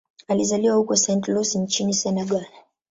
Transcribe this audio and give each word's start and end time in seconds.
Alizaliwa 0.27 0.75
huko 0.75 0.95
Saint-Louis 0.95 1.55
nchini 1.55 1.93
Senegal. 1.93 2.45